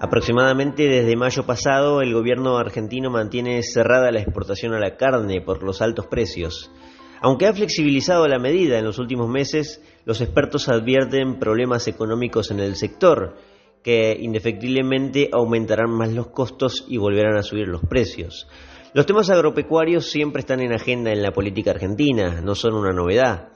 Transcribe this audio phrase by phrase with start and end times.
[0.00, 5.64] Aproximadamente desde mayo pasado, el gobierno argentino mantiene cerrada la exportación a la carne por
[5.64, 6.70] los altos precios.
[7.20, 12.60] Aunque ha flexibilizado la medida en los últimos meses, los expertos advierten problemas económicos en
[12.60, 13.34] el sector,
[13.82, 18.46] que indefectiblemente aumentarán más los costos y volverán a subir los precios.
[18.94, 23.48] Los temas agropecuarios siempre están en agenda en la política argentina, no son una novedad,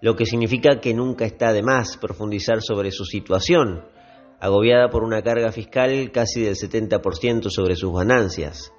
[0.00, 3.82] lo que significa que nunca está de más profundizar sobre su situación
[4.40, 8.72] agobiada por una carga fiscal casi del 70% sobre sus ganancias.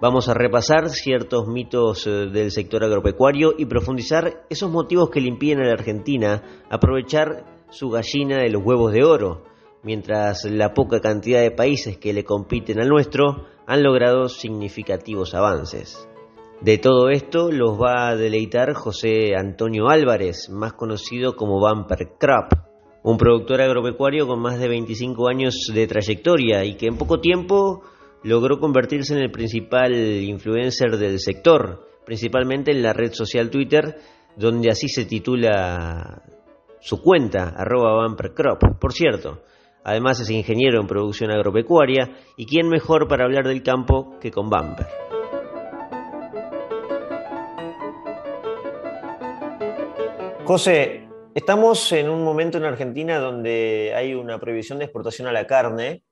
[0.00, 5.28] Vamos a repasar ciertos mitos eh, del sector agropecuario y profundizar esos motivos que le
[5.28, 9.44] impiden a la Argentina aprovechar su gallina de los huevos de oro,
[9.82, 16.08] mientras la poca cantidad de países que le compiten al nuestro han logrado significativos avances.
[16.60, 22.73] De todo esto los va a deleitar José Antonio Álvarez, más conocido como Bumper Crop
[23.04, 27.82] un productor agropecuario con más de 25 años de trayectoria y que en poco tiempo
[28.22, 33.98] logró convertirse en el principal influencer del sector, principalmente en la red social Twitter,
[34.36, 36.22] donde así se titula
[36.80, 38.78] su cuenta, arroba bumpercrop.
[38.80, 39.42] Por cierto,
[39.84, 44.48] además es ingeniero en producción agropecuaria y quién mejor para hablar del campo que con
[44.48, 44.86] Bumper.
[50.46, 51.03] José,
[51.34, 56.04] Estamos en un momento en Argentina donde hay una prohibición de exportación a la carne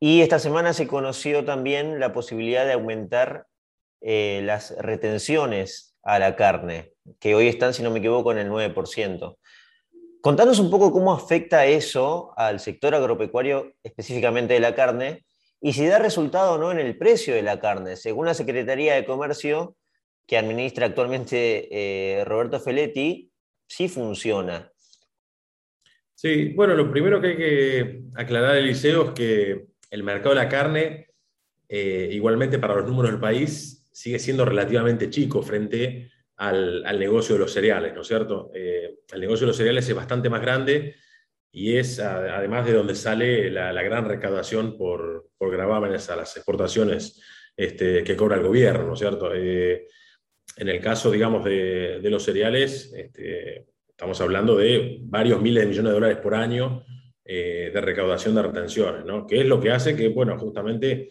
[0.00, 3.46] y esta semana se conoció también la posibilidad de aumentar
[4.00, 8.50] eh, las retenciones a la carne, que hoy están, si no me equivoco, en el
[8.50, 9.36] 9%.
[10.20, 15.24] Contanos un poco cómo afecta eso al sector agropecuario, específicamente de la carne,
[15.60, 17.94] y si da resultado o no en el precio de la carne.
[17.94, 19.76] Según la Secretaría de Comercio,
[20.26, 23.27] que administra actualmente eh, Roberto Feletti,
[23.68, 24.72] sí funciona.
[26.14, 30.48] Sí, bueno, lo primero que hay que aclarar, Eliseo, es que el mercado de la
[30.48, 31.10] carne,
[31.68, 37.40] eh, igualmente para los números del país, sigue siendo relativamente chico frente al, negocio de
[37.40, 38.50] los cereales, ¿no es cierto?
[38.54, 40.96] Eh, el negocio de los cereales es bastante más grande
[41.50, 47.20] y es además de donde sale la, gran recaudación por, por, gravámenes a las exportaciones
[47.56, 49.32] este, que cobra el gobierno, ¿no es cierto?
[49.34, 49.86] Eh,
[50.58, 55.90] en el caso, digamos, de, los cereales, este, estamos hablando de varios miles de millones
[55.90, 56.84] de dólares por año
[57.24, 59.24] eh, de recaudación de retenciones, ¿no?
[59.24, 61.10] Que es lo que hace que, bueno, justamente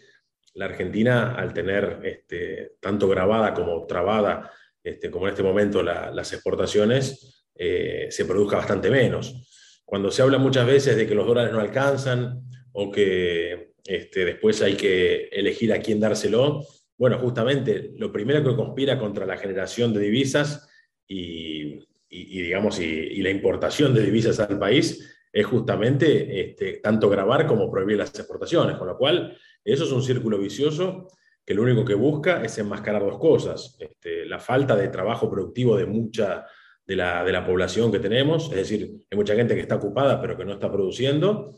[0.56, 4.52] la Argentina, al tener este, tanto grabada como trabada,
[4.84, 9.82] este, como en este momento las exportaciones, eh, se produzca bastante menos.
[9.86, 12.42] Cuando se habla muchas veces de que los dólares no alcanzan
[12.74, 16.66] o que este, después hay que elegir a quién dárselo,
[16.98, 20.68] bueno, justamente lo primero que conspira contra la generación de divisas
[21.08, 27.70] y, digamos, y, la importación de divisas al país es justamente este, tanto grabar como
[27.70, 31.08] prohibir las exportaciones, con lo cual eso es un círculo vicioso
[31.46, 35.78] que lo único que busca es enmascarar dos cosas, este, la falta de trabajo productivo
[35.78, 36.46] de mucha
[36.86, 40.22] de la, de la, población que tenemos, es decir, hay mucha gente que está ocupada
[40.22, 41.56] pero que no está produciendo,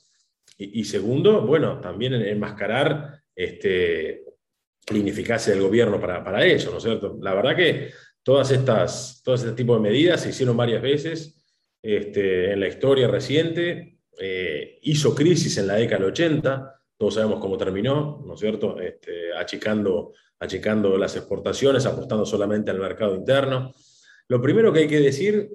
[0.61, 4.25] y, segundo, bueno, también enmascarar este,
[4.97, 7.17] ineficacia del gobierno para, para, ¿no es cierto?
[7.22, 7.91] La verdad que
[8.23, 11.39] todas estas, todo este tipo de medidas se hicieron varias veces
[11.81, 17.39] este, en la historia reciente, eh, hizo crisis en la década del 80, todos sabemos
[17.39, 18.79] cómo terminó, ¿no es cierto?
[18.79, 23.73] Este, achicando, achicando las exportaciones, apostando solamente al mercado interno.
[24.27, 25.50] Lo primero que hay que decir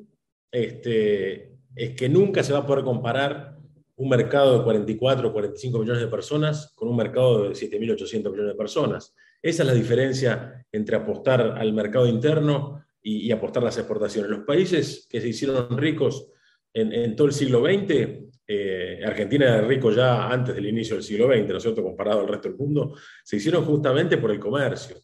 [0.50, 3.58] este, es que nunca se va a poder comparar
[3.96, 8.52] un mercado de 44 o 45 millones de personas con un mercado de 7.800 millones
[8.52, 9.14] de personas.
[9.44, 14.30] Esa es la diferencia entre apostar al mercado interno y, apostar a las exportaciones.
[14.30, 16.30] Los países que se hicieron ricos
[16.72, 21.26] en, todo el siglo XX, eh, Argentina era rico ya antes del inicio del siglo
[21.26, 24.96] XX, ¿no es cierto?, comparado al resto del mundo, se hicieron justamente por el comercio.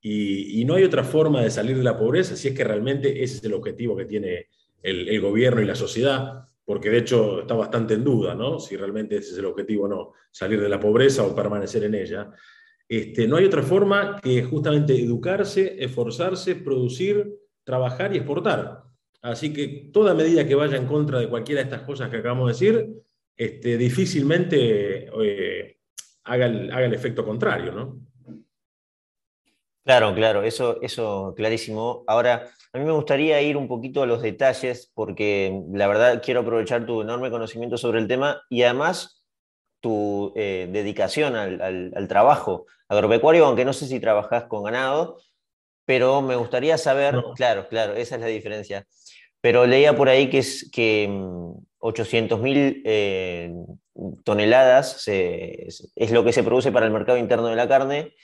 [0.00, 3.36] Y, no hay otra forma de salir de la pobreza si es que realmente ese
[3.36, 4.48] es el objetivo que tiene
[4.82, 8.58] el gobierno y la sociedad porque de hecho está bastante en duda, ¿no?
[8.58, 11.94] Si realmente ese es el objetivo o no, salir de la pobreza o permanecer en
[11.94, 12.30] ella.
[12.88, 17.34] Este, no hay otra forma que justamente educarse, esforzarse, producir,
[17.64, 18.82] trabajar y exportar.
[19.22, 22.46] Así que toda medida que vaya en contra de cualquiera de estas cosas que acabamos
[22.46, 22.88] de decir,
[23.36, 25.78] este, difícilmente eh,
[26.24, 28.00] haga, el, haga el efecto contrario, ¿no?
[29.84, 32.04] Claro, claro, eso, eso clarísimo.
[32.06, 36.40] Ahora, a mí me gustaría ir un poquito a los detalles porque la verdad quiero
[36.40, 39.23] aprovechar tu enorme conocimiento sobre el tema y además
[39.84, 45.18] tu eh, dedicación al, trabajo agropecuario, aunque no sé si trabajas con ganado,
[45.84, 48.86] pero me gustaría saber, claro, claro, esa es la diferencia.
[49.42, 53.52] Pero leía por ahí que, es, que 800.000 mm, eh,
[54.24, 58.14] toneladas, es lo que se produce para el mercado interno de la carne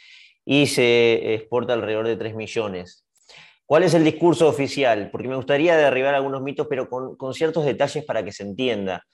[0.47, 3.05] y se exporta alrededor de 3 millones.
[3.67, 5.11] ¿Cuál es el discurso oficial?
[5.13, 9.05] Porque me gustaría derribar algunos mitos, pero con, ciertos detalles para que se entienda.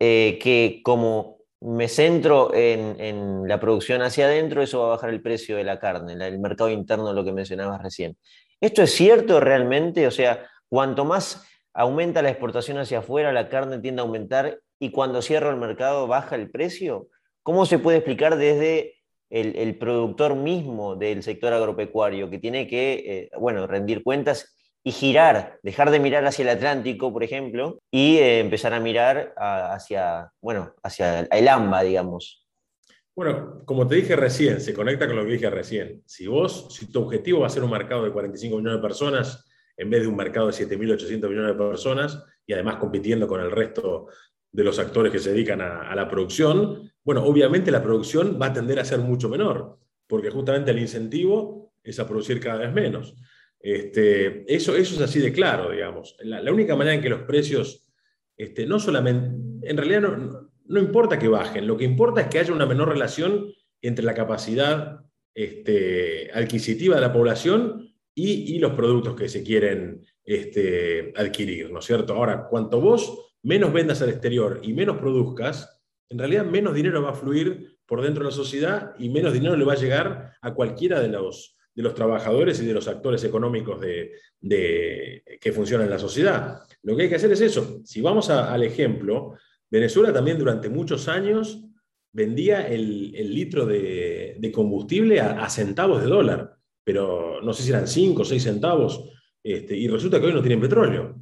[0.00, 5.22] Eh, que como me centro en, la producción hacia adentro, eso va a bajar el
[5.22, 8.18] precio de la carne, el mercado interno, lo que mencionabas recién.
[8.60, 10.06] ¿Esto es cierto realmente?
[10.06, 14.90] O sea, cuanto más aumenta la exportación hacia afuera, la carne tiende a aumentar y
[14.90, 17.08] cuando cierra el mercado baja el precio.
[17.42, 18.96] ¿Cómo se puede explicar desde
[19.30, 24.53] el, productor mismo del sector agropecuario que tiene que, eh, bueno, rendir cuentas
[24.84, 29.34] y girar, dejar de mirar hacia el Atlántico, por ejemplo, y eh, empezar a mirar
[29.36, 32.46] hacia, bueno, hacia el AMBA, digamos.
[33.16, 36.02] Bueno, como te dije recién, se conecta con lo que dije recién.
[36.04, 39.44] Si vos, si tu objetivo va a ser un mercado de 45 millones de personas
[39.76, 43.50] en vez de un mercado de 7.800 millones de personas y además compitiendo con el
[43.50, 44.08] resto
[44.52, 48.52] de los actores que se dedican a, la producción, bueno, obviamente la producción va a
[48.52, 53.16] tender a ser mucho menor, porque justamente el incentivo es a producir cada vez menos.
[53.64, 56.18] Este, eso, eso es así de claro, digamos.
[56.20, 57.88] La, única manera en que los precios,
[58.36, 59.28] este, no solamente,
[59.66, 60.02] en realidad
[60.66, 63.50] no, importa que bajen, lo que importa es que haya una menor relación
[63.80, 65.00] entre la capacidad
[65.34, 70.02] este, adquisitiva de la población y, los productos que se quieren
[71.16, 72.12] adquirir, ¿no es cierto?
[72.12, 77.12] Ahora, cuanto vos menos vendas al exterior y menos produzcas, en realidad menos dinero va
[77.12, 80.52] a fluir por dentro de la sociedad y menos dinero le va a llegar a
[80.52, 84.12] cualquiera de los de los trabajadores y de los actores económicos de,
[85.40, 86.60] que funcionan en la sociedad.
[86.82, 87.80] Lo que hay que hacer es eso.
[87.84, 89.34] Si vamos al ejemplo,
[89.70, 91.64] Venezuela también durante muchos años
[92.12, 98.22] vendía el, litro de, combustible a, centavos de dólar, pero no sé si eran 5
[98.22, 99.10] o 6 centavos,
[99.42, 101.20] este, y resulta que hoy no tienen petróleo.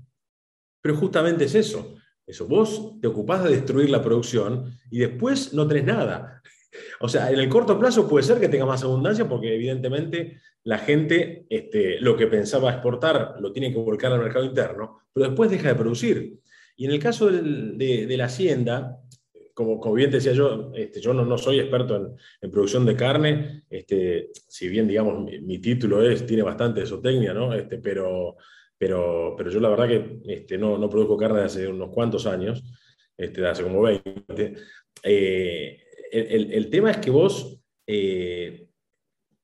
[0.82, 1.96] Pero justamente es eso.
[2.26, 6.42] Eso, vos te ocupás de destruir la producción y después no tenés nada.
[7.00, 10.78] O sea, en el corto plazo puede ser que tenga más abundancia porque evidentemente la
[10.78, 15.50] gente este, lo que pensaba exportar lo tiene que volcar al mercado interno, pero después
[15.50, 16.38] deja de producir.
[16.76, 18.98] Y en el caso de, la hacienda,
[19.54, 24.30] como, como, bien decía yo, este, yo no, soy experto en, producción de carne, este,
[24.32, 27.52] si bien, digamos, mi, título es, tiene bastante zootecnia, ¿no?
[27.52, 28.36] Este, pero,
[28.78, 32.64] pero, pero yo la verdad que no, no produzco carne desde hace unos cuantos años,
[33.16, 34.54] este, hace como 20.
[35.04, 35.78] Eh,
[36.12, 38.68] el, tema es que vos eh,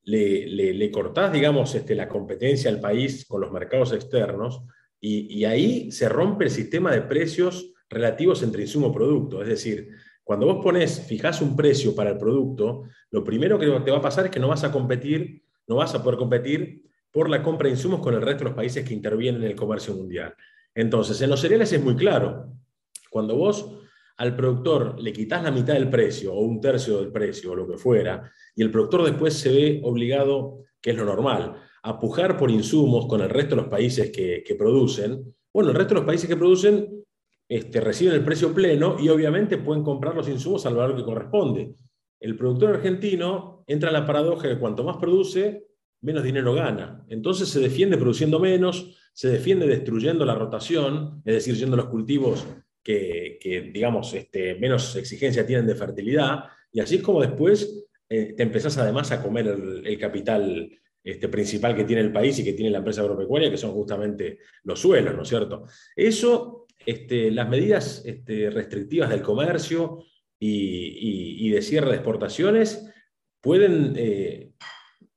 [0.05, 4.62] le, cortás, digamos, este, la competencia al país con los mercados externos
[5.00, 9.43] y, ahí se rompe el sistema de precios relativos entre insumo y producto.
[9.43, 9.91] Es decir,
[10.23, 14.03] cuando vos pones, fijás un precio para el producto, lo primero que te va a
[14.03, 17.67] pasar es que no vas a competir, no vas a poder competir por la compra
[17.67, 20.35] de insumos con el resto de los países que intervienen en el comercio mundial.
[20.75, 22.53] Entonces, en los cereales es muy claro.
[23.11, 23.78] Cuando vos
[24.19, 27.69] al productor le quitas la mitad del precio o un tercio del precio o lo
[27.69, 31.55] que fuera, y el productor después se ve obligado, que es lo normal,
[31.85, 35.94] a pujar por insumos con el resto de los países que, producen, bueno, el resto
[35.94, 37.05] de los países que producen
[37.49, 41.75] este, reciben el precio pleno y obviamente pueden comprar los insumos al valor que corresponde.
[42.20, 45.65] El productor argentino entra en la paradoja de que cuanto más produce,
[46.03, 47.05] menos dinero gana.
[47.09, 52.44] Entonces se defiende produciendo menos, se defiende destruyendo la rotación, es decir, yendo los cultivos
[52.83, 58.43] que, digamos, este, menos exigencia tienen de fertilidad, y así es como después eh, te
[58.43, 59.47] empezás además a comer
[59.85, 60.70] el, capital
[61.05, 64.39] este, principal que tiene el país y que tiene la empresa agropecuaria, que son justamente
[64.65, 65.65] los suelos, ¿no es cierto?
[65.94, 70.05] Eso, este, las medidas este, restrictivas del comercio
[70.41, 72.89] y, de cierre de exportaciones
[73.41, 74.53] pueden eh,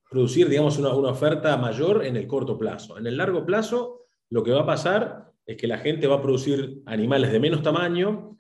[0.10, 2.98] producir, digamos, una, una oferta mayor en el corto plazo.
[2.98, 6.22] En el largo plazo, lo que va a pasar es que la gente va a
[6.22, 8.38] producir animales de menos tamaño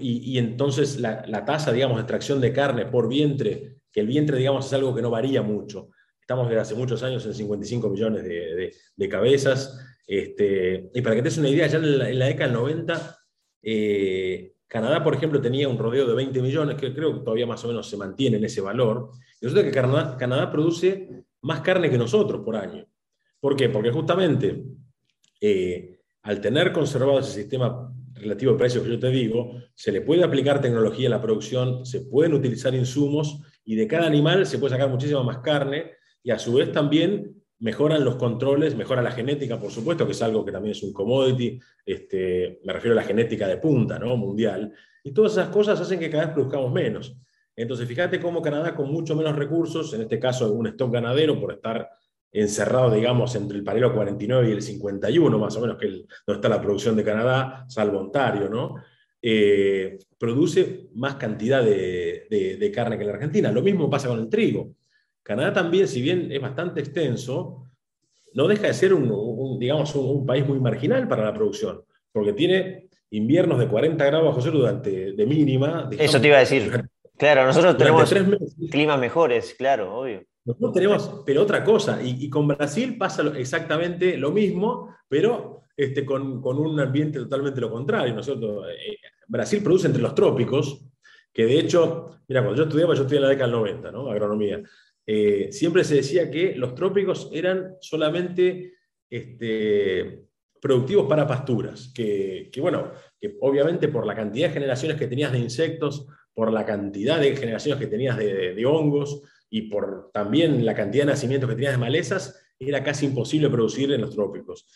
[0.00, 4.66] y, entonces la, tasa, digamos, de extracción de carne por vientre, que el vientre, digamos,
[4.66, 5.90] es algo que no varía mucho.
[6.20, 9.78] Estamos desde hace muchos años en 55 millones de, cabezas.
[10.06, 13.18] Este, y para que te des una idea, ya en la, década del 90,
[13.62, 17.64] eh, Canadá, por ejemplo, tenía un rodeo de 20 millones, que creo que todavía más
[17.64, 19.10] o menos se mantiene en ese valor.
[19.40, 22.86] Y resulta que Canadá, Canadá produce más carne que nosotros por año.
[23.38, 23.68] ¿Por qué?
[23.68, 24.64] Porque justamente
[25.40, 25.93] eh,
[26.24, 30.24] al tener conservado ese sistema relativo de precios que yo te digo, se le puede
[30.24, 34.72] aplicar tecnología a la producción, se pueden utilizar insumos y de cada animal se puede
[34.72, 39.60] sacar muchísima más carne y a su vez también mejoran los controles, mejora la genética,
[39.60, 43.06] por supuesto, que es algo que también es un commodity, este, me refiero a la
[43.06, 44.16] genética de punta, ¿no?
[44.16, 47.16] mundial, y todas esas cosas hacen que cada vez produzcamos menos.
[47.54, 51.52] Entonces, fíjate cómo Canadá con mucho menos recursos, en este caso un stock ganadero por
[51.52, 51.88] estar
[52.34, 55.92] encerrado, digamos, entre el paralelo 49 y el 51, más o menos, que es
[56.26, 58.74] donde está la producción de Canadá, salvo Ontario, ¿no?
[59.26, 63.50] eh, produce más cantidad de, carne que la Argentina.
[63.50, 64.74] Lo mismo pasa con el trigo.
[65.22, 67.70] Canadá también, si bien es bastante extenso,
[68.34, 72.88] no deja de ser un, digamos, un, país muy marginal para la producción, porque tiene
[73.10, 75.88] inviernos de 40 grados bajo cero durante, de mínima.
[75.98, 76.84] Eso te iba a decir.
[77.16, 78.14] Claro, nosotros tenemos
[78.70, 80.22] climas mejores, claro, obvio.
[80.44, 86.44] Nosotros tenemos, pero otra cosa, y, con Brasil pasa exactamente lo mismo, pero este, con,
[86.44, 88.68] un ambiente totalmente lo contrario, ¿no es cierto?
[88.68, 90.84] Eh, Brasil produce entre los trópicos,
[91.32, 94.10] que de hecho, mira, cuando yo estudiaba, yo estudié en la década del 90, ¿no?
[94.10, 94.62] Agronomía.
[95.06, 98.74] Eh, siempre se decía que los trópicos eran solamente
[99.08, 100.26] este,
[100.60, 105.38] productivos para pasturas, que, bueno, que obviamente por la cantidad de generaciones que tenías de
[105.38, 109.22] insectos, por la cantidad de generaciones que tenías de hongos,
[109.54, 113.92] y por también la cantidad de nacimientos que tenías de malezas, era casi imposible producir
[113.92, 114.66] en los trópicos.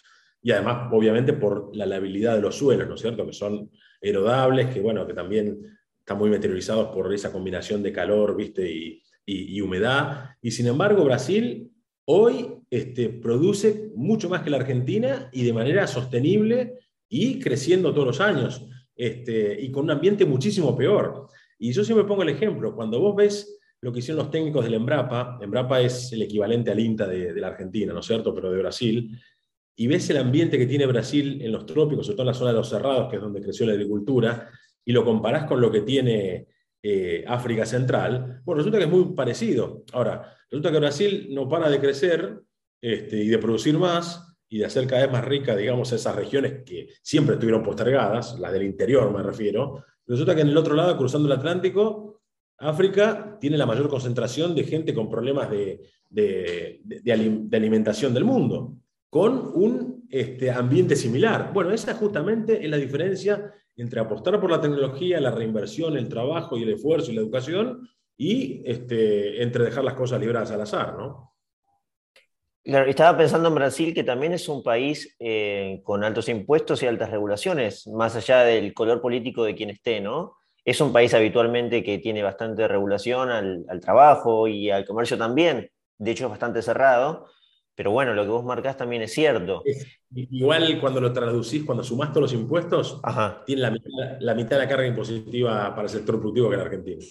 [0.41, 3.27] Y además, obviamente, por la labilidad de los suelos, ¿no es cierto?
[3.27, 5.59] Que son erodables, que bueno, que también
[5.99, 8.71] están muy meteorizados por esa combinación de calor, ¿viste?
[8.71, 10.37] Y, y, humedad.
[10.41, 11.73] Y sin embargo, Brasil
[12.05, 18.07] hoy este, produce mucho más que la Argentina y de manera sostenible y creciendo todos
[18.07, 21.27] los años, este, y con un ambiente muchísimo peor.
[21.59, 24.75] Y yo siempre pongo el ejemplo, cuando vos ves lo que hicieron los técnicos del
[24.75, 28.59] Embrapa, Embrapa es el equivalente al INTA de, la Argentina, ¿no es cierto?, pero de
[28.59, 29.17] Brasil,
[29.77, 32.51] y ves el ambiente que tiene Brasil en los trópicos, sobre todo en la zona
[32.51, 34.51] de los cerrados, que es donde creció la agricultura,
[34.85, 36.49] y lo comparás con lo que tiene
[36.83, 39.85] eh, África Central, bueno, resulta que es muy parecido.
[39.93, 42.41] Ahora, resulta que Brasil no para de crecer
[42.81, 46.65] este, y de producir más y de hacer cada vez más rica, digamos, esas regiones
[46.65, 49.85] que siempre estuvieron postergadas, las del interior me refiero.
[50.07, 52.18] Resulta que en el otro lado, cruzando el Atlántico,
[52.59, 55.81] África tiene la mayor concentración de gente con problemas de,
[57.53, 58.77] alimentación del mundo,
[59.09, 61.53] con un este, ambiente similar.
[61.53, 66.59] Bueno, esa justamente es la diferencia entre apostar por la tecnología, la reinversión, el trabajo
[66.59, 70.97] y el esfuerzo y la educación, y este, entre dejar las cosas libradas al azar,
[70.99, 71.29] ¿no?
[72.65, 77.11] estaba pensando en Brasil, que también es un país eh, con altos impuestos y altas
[77.11, 80.38] regulaciones, más allá del color político de quien esté, ¿no?
[80.69, 85.71] Es un país habitualmente que tiene bastante regulación al, trabajo y al comercio también.
[85.97, 87.25] De hecho, es bastante cerrado.
[87.75, 89.63] Pero bueno, lo que vos marcás también es cierto.
[90.15, 93.01] Igual cuando lo traducís, cuando sumás todos los impuestos,
[93.47, 93.71] tiene la
[94.35, 97.05] mitad, de la carga impositiva para el sector productivo que en Argentina.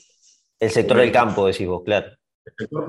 [0.60, 2.12] El sector del campo, decís vos, claro.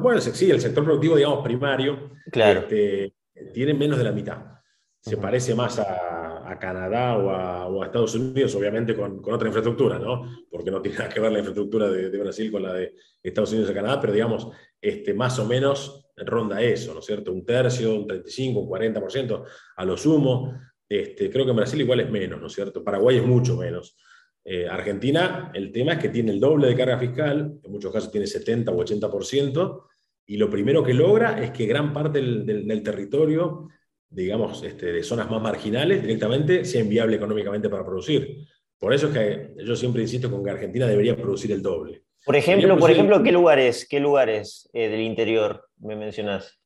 [0.03, 2.61] bueno, sí, el sector productivo, digamos, primario, claro.
[2.61, 3.15] Este,
[3.55, 4.58] tiene menos de la mitad.
[5.01, 10.45] Se parece más a, a Canadá o a, Estados Unidos, obviamente con, otra infraestructura, ¿no?
[10.51, 13.71] Porque no tiene nada que ver la infraestructura de, Brasil con la de Estados Unidos
[13.71, 14.49] y Canadá, pero digamos,
[14.81, 17.33] este, más o menos ronda eso, ¿no es cierto?
[17.33, 19.45] Un tercio, un 35, un 40%
[19.77, 20.55] a lo sumo.
[20.89, 22.83] Este, creo que en Brasil igual es menos, ¿no es cierto?
[22.83, 23.97] Paraguay es mucho menos.
[24.45, 28.11] Eh, Argentina, el tema es que tiene el doble de carga fiscal, en muchos casos
[28.11, 29.83] tiene 70 o 80%,
[30.27, 33.69] y lo primero que logra es que gran parte del territorio
[34.11, 38.47] digamos, este, de zonas más marginales directamente sea inviable económicamente para producir.
[38.79, 42.05] Por eso es que yo siempre insisto con que Argentina debería producir el doble.
[42.25, 46.59] Por ejemplo, por ejemplo ¿qué lugares, qué lugares eh, del interior me mencionás?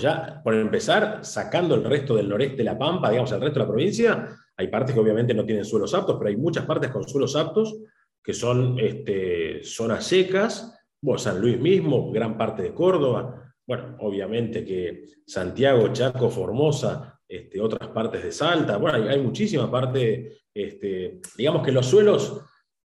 [0.00, 3.64] Ya, por empezar, sacando el resto del noreste de La Pampa, digamos, el resto de
[3.64, 7.08] la provincia, hay partes que obviamente no tienen suelos aptos, pero hay muchas partes con
[7.08, 7.78] suelos aptos
[8.22, 14.64] que son este, zonas secas, bueno, San Luis mismo, gran parte de Córdoba, bueno, obviamente
[14.64, 21.62] que Santiago, Chaco, Formosa, este, otras partes de Salta, bueno, hay, muchísima parte, este, digamos
[21.62, 22.40] que los suelos,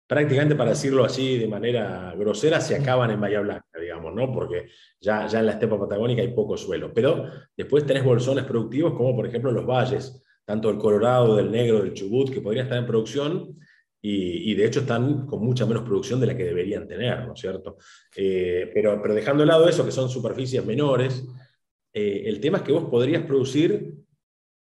[0.08, 4.32] prácticamente para decirlo así de manera grosera, se acaban en Bahía Blanca, digamos, ¿no?
[4.32, 4.70] Porque
[5.00, 6.92] ya, ya en la estepa patagónica hay poco suelo.
[6.92, 11.80] Pero después tenés bolsones productivos como por ejemplo los valles, tanto del Colorado, del Negro,
[11.80, 13.56] del Chubut, que podrían estar en producción
[14.04, 17.40] y, de hecho están con mucha menos producción de la que deberían tener, ¿no es
[17.40, 17.78] cierto?
[18.16, 21.25] Eh, pero, dejando de lado eso, que son superficies menores,
[21.92, 23.94] eh, el tema es que vos podrías producir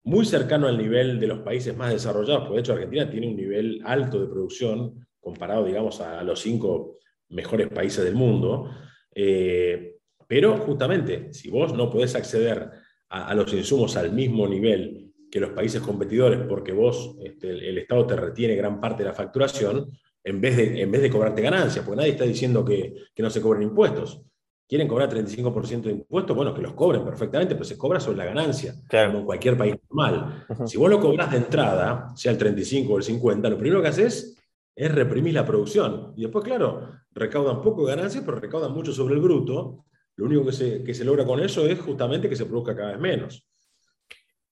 [0.05, 3.37] muy cercano al nivel de los países más desarrollados, porque de hecho Argentina tiene un
[3.37, 6.95] nivel alto de producción comparado, digamos, a, los cinco
[7.29, 8.71] mejores países del mundo,
[9.15, 12.71] eh, pero justamente, si vos no podés acceder
[13.09, 15.06] a los insumos al mismo nivel
[15.37, 19.15] que los países competidores, porque vos, este, el, Estado te retiene gran parte de la
[19.15, 19.91] facturación,
[20.25, 23.43] en vez de, en vez de cobrarte ganancias, porque nadie está diciendo que, no se
[23.43, 24.23] cobren impuestos.
[24.67, 28.25] Quieren cobrar 35% de impuestos, bueno, que los cobren perfectamente, pero se cobra sobre la
[28.25, 30.47] ganancia, como en cualquier país normal.
[30.65, 33.89] Si vos lo cobras de entrada, sea el 35 o el 50, lo primero que
[33.89, 34.43] haces
[34.75, 36.15] es reprimir la producción.
[36.17, 39.85] Y después, claro, recaudan poco de ganancias, pero recaudan mucho sobre el bruto.
[40.17, 42.93] Lo único que se, que se logra con eso es justamente que se produzca cada
[42.93, 43.46] vez menos.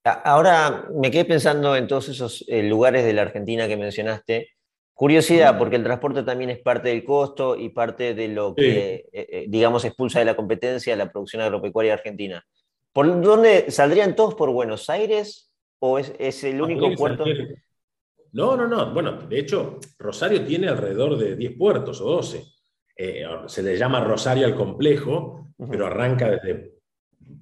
[0.04, 4.54] Ahora me quedé pensando en todos esos eh, lugares de la Argentina que mencionaste,
[4.94, 9.06] Curiosidad, porque el transporte también es parte del costo y parte de lo que, eh,
[9.12, 12.44] eh, digamos, expulsa de la competencia la producción agropecuaria argentina.
[12.92, 17.24] ¿Por dónde saldrían todos por Buenos Aires o es, el único puerto?
[18.30, 18.94] No, no, no.
[18.94, 22.44] Bueno, de hecho, Rosario tiene alrededor de 10 puertos o 12.
[22.96, 26.73] Eh, se le llama Rosario al complejo, pero arranca desde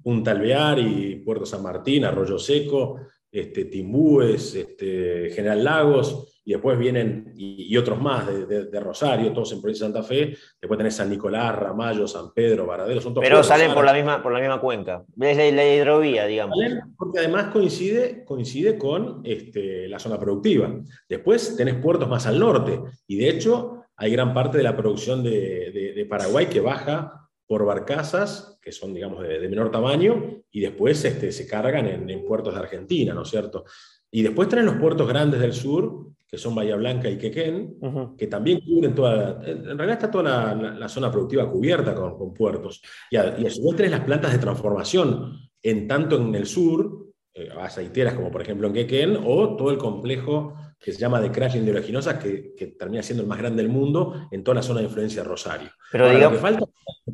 [0.01, 2.99] Punta Alvear y Puerto San Martín, Arroyo Seco,
[3.31, 9.61] este, Timbúes, este, General Lagos, y después vienen, y, otros más de, Rosario, todos en
[9.61, 13.41] provincia de Santa Fe, después tenés San Nicolás, Ramallo, San Pedro, Varadero, son todos Pero
[13.43, 16.57] salen por la, misma, por la misma cuenca, desde la hidrovía, digamos.
[16.97, 20.75] porque además coincide, coincide con este, la zona productiva.
[21.07, 25.23] Después tenés puertos más al norte, y de hecho hay gran parte de la producción
[25.23, 27.22] de, Paraguay que baja
[27.53, 32.25] por barcazas, que son, digamos, de, menor tamaño, y después este, se cargan en, en
[32.25, 33.63] puertos de Argentina, ¿no es cierto?
[34.09, 37.77] Y después tenés los puertos grandes del sur, que son Bahía Blanca y Quequén,
[38.17, 42.81] que también cubren toda, en realidad está toda la, zona productiva cubierta con, puertos.
[43.11, 47.05] Y a, y su vez tenés las plantas de transformación, en tanto en el sur,
[47.35, 51.31] eh, aceiteras como por ejemplo en Quequén, o todo el complejo que se llama de
[51.31, 54.63] crashing de oleaginosa, que, que, termina siendo el más grande del mundo en toda la
[54.63, 55.69] zona de influencia de Rosario.
[55.91, 56.65] Pero lo que falta,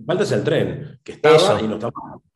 [0.06, 1.94] falta, es el tren, que estaba eso, y no estaba.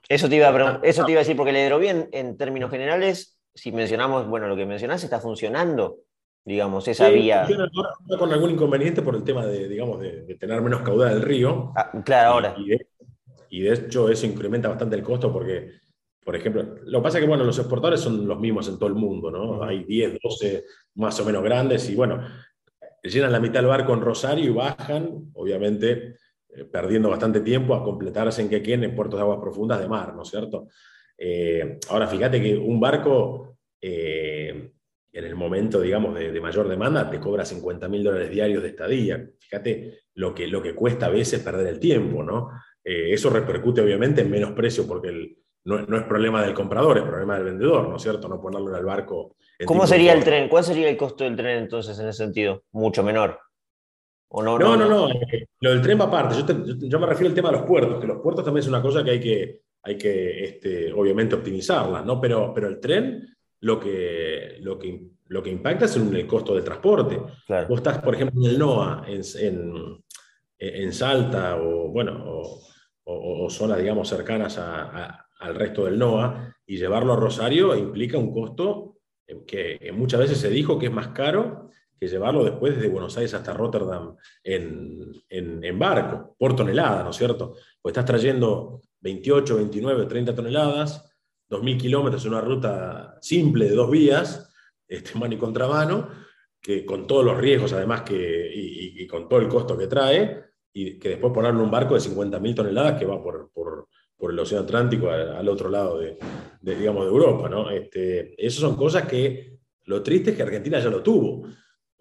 [0.10, 3.38] Eso te, iba a, eso te iba a decir, porque el hidrovía en, términos generales,
[3.54, 6.00] si mencionamos, bueno, lo que mencionás, está funcionando
[6.46, 7.48] digamos, esa vía.
[8.20, 11.72] con algún inconveniente por el tema de, digamos, de, tener menos caudal del río.
[11.76, 12.56] Ah, claro, ahora.
[13.50, 15.72] Y de, hecho eso incrementa bastante el costo porque,
[16.24, 18.88] por ejemplo, lo que pasa es que, bueno, los exportadores son los mismos en todo
[18.88, 19.64] el mundo, ¿no?
[19.64, 20.66] Hay 10, 12
[20.96, 22.20] más o menos grandes y, bueno,
[23.04, 26.18] llenan la mitad del barco en Rosario y bajan, obviamente,
[26.56, 30.14] eh, perdiendo bastante tiempo a completarse en Quequén en puertos de aguas profundas de mar,
[30.16, 30.68] ¿no es cierto?
[31.18, 33.58] Eh, ahora, fíjate que un barco...
[33.82, 34.70] Eh,
[35.16, 39.24] en el momento, digamos, de, mayor demanda, te cobra 50 mil dólares diarios de estadía.
[39.38, 42.50] Fíjate lo que, lo que cuesta a veces perder el tiempo, ¿no?
[42.84, 47.46] Eso repercute obviamente en menos precio porque no, es problema del comprador, es problema del
[47.46, 48.28] vendedor, ¿no es cierto?
[48.28, 49.38] No ponerlo en el barco.
[49.66, 50.50] ¿Cómo sería el tren?
[50.50, 52.64] ¿Cuál sería el costo del tren entonces en ese sentido?
[52.72, 53.40] Mucho menor.
[54.36, 56.36] ¿O no, no, no, no, eh, Lo del tren va aparte.
[56.88, 59.04] Yo, me refiero al tema de los puertos, que los puertos también es una cosa
[59.04, 62.20] que hay que, hay que este, obviamente, optimizarla, ¿no?
[62.20, 63.28] Pero, pero el tren
[63.60, 67.16] lo que, lo que, lo que impacta es en el costo del transporte.
[67.70, 70.02] Vos estás, por ejemplo, en el NOA, en,
[70.58, 72.24] en, Salta o, bueno,
[73.04, 78.98] o, zonas, digamos, cercanas al resto del NOA, y llevarlo a Rosario implica un costo
[79.46, 83.34] que, muchas veces se dijo que es más caro que llevarlo después desde Buenos Aires
[83.34, 87.56] hasta Rotterdam en, en, barco, por tonelada, ¿no es cierto?
[87.82, 91.14] Pues estás trayendo 28, 29, 30 toneladas,
[91.50, 94.54] 2.000 kilómetros en una ruta simple de dos vías,
[94.88, 96.10] este, mano y contramano,
[96.62, 100.98] que con todos los riesgos además que, y, con todo el costo que trae, y
[100.98, 104.40] que después ponerlo en un barco de 50.000 toneladas que va por, por, por, el
[104.40, 106.18] Océano Atlántico al, otro lado de,
[106.62, 107.50] digamos, de Europa.
[107.50, 107.70] ¿no?
[107.70, 111.48] Este, esas son cosas que lo triste es que Argentina ya lo tuvo.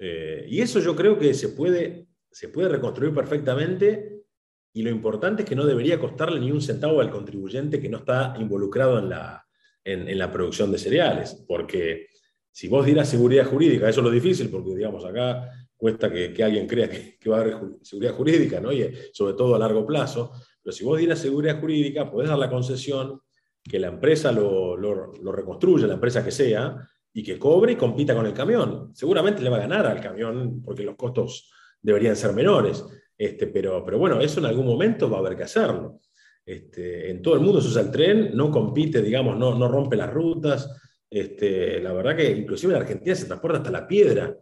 [0.05, 4.25] Eh, y eso yo creo que se puede, se puede reconstruir perfectamente
[4.73, 7.99] y lo importante es que no debería costarle ni un centavo al contribuyente que no
[7.99, 9.47] está involucrado en la,
[9.85, 12.09] en, la producción de cereales, porque
[12.51, 16.67] si vos dieras seguridad jurídica, eso es lo difícil, porque digamos, acá cuesta que, alguien
[16.67, 18.73] crea que, va a haber seguridad jurídica, ¿no?
[18.73, 22.51] y sobre todo a largo plazo, pero si vos dieras seguridad jurídica, podés dar la
[22.51, 23.21] concesión
[23.63, 27.77] que la empresa lo, lo, lo reconstruya, la empresa que sea, y que cobre y
[27.77, 28.91] compita con el camión.
[28.95, 32.85] Seguramente le va a ganar al camión porque los costos deberían ser menores.
[33.17, 36.01] Este, pero, pero bueno, eso en algún momento va a haber que hacerlo.
[36.45, 39.97] Este, en todo el mundo se usa el tren, no compite, digamos, no, no rompe
[39.97, 40.81] las rutas.
[41.09, 44.37] Este, la verdad que inclusive en Argentina se transporta hasta la piedra,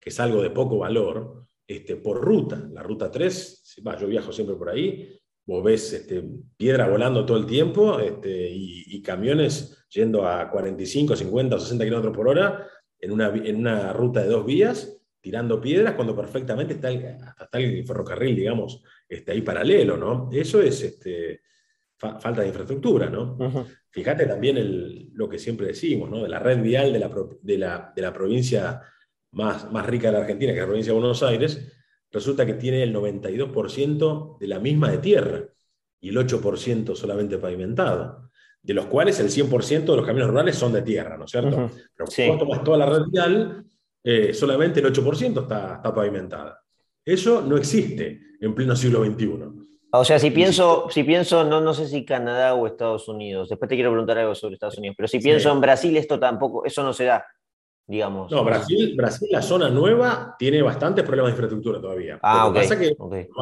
[0.00, 2.68] que es algo de poco valor, este, por ruta.
[2.72, 6.22] La ruta 3, yo viajo siempre por ahí, vos ves este,
[6.56, 12.16] piedra volando todo el tiempo este, y, camiones yendo a 45, 50 o 60 kilómetros
[12.16, 12.66] por hora
[12.98, 16.88] en una, en una ruta de dos vías tirando piedras cuando perfectamente está
[17.58, 20.28] el, ferrocarril, digamos, está ahí paralelo, ¿no?
[20.32, 21.40] Eso es este,
[21.96, 23.36] falta de infraestructura, ¿no?
[23.90, 26.22] Fíjate también lo que siempre decimos, ¿no?
[26.22, 26.98] De la red vial de
[27.58, 28.80] la, de la, provincia
[29.32, 31.75] más, más rica de la Argentina, que es la provincia de Buenos Aires,
[32.10, 35.44] resulta que tiene el 92% de la misma de tierra
[36.00, 38.30] y el 8% solamente pavimentado,
[38.62, 41.70] de los cuales el 100% de los caminos rurales son de tierra, ¿no es cierto?
[41.96, 43.64] Pero cuando tomas toda la red vial,
[44.02, 46.62] eh, solamente el 8% está, pavimentada.
[47.04, 49.66] Eso no existe en pleno siglo XXI.
[49.92, 53.68] O sea, si pienso, si pienso no, no sé si Canadá o Estados Unidos, después
[53.68, 56.82] te quiero preguntar algo sobre Estados Unidos, pero si pienso en Brasil, esto tampoco, eso
[56.82, 57.24] no se da.
[57.86, 58.30] Digamos.
[58.30, 62.18] No, Brasil, Brasil, la zona nueva, tiene bastantes problemas de infraestructura todavía.
[62.22, 62.96] Ah, lo que pasa que